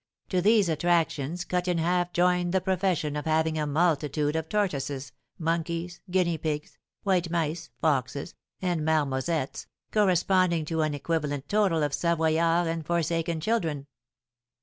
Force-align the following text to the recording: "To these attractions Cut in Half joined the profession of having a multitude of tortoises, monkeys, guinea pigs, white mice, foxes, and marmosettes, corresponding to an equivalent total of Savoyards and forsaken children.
"To 0.29 0.41
these 0.41 0.67
attractions 0.67 1.45
Cut 1.45 1.67
in 1.67 1.77
Half 1.77 2.11
joined 2.11 2.53
the 2.53 2.59
profession 2.59 3.15
of 3.15 3.25
having 3.25 3.59
a 3.59 3.67
multitude 3.67 4.35
of 4.35 4.49
tortoises, 4.49 5.11
monkeys, 5.37 6.01
guinea 6.09 6.39
pigs, 6.39 6.79
white 7.03 7.29
mice, 7.29 7.69
foxes, 7.81 8.33
and 8.63 8.83
marmosettes, 8.83 9.67
corresponding 9.91 10.65
to 10.65 10.81
an 10.81 10.95
equivalent 10.95 11.47
total 11.47 11.83
of 11.83 11.93
Savoyards 11.93 12.67
and 12.67 12.83
forsaken 12.83 13.39
children. 13.41 13.85